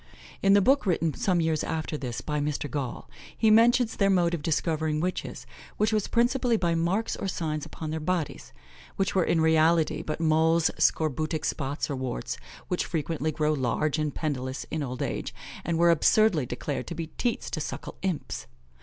[0.41, 2.67] In the book written some years after this, by Mr.
[2.67, 3.07] Gaul,
[3.37, 5.45] he mentions their mode of discovering witches,
[5.77, 8.51] which was principally by marks or signs upon their bodies,
[8.95, 12.37] which were in reality but moles, scorbutic spots, or warts,
[12.67, 17.05] which frequently grow large and pendulous in old age, and were absurdly declared to be
[17.19, 18.47] teats to suckle imps.